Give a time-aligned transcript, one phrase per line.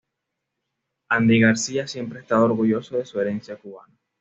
[1.09, 3.93] Andy García siempre ha estado orgulloso de su herencia cubana.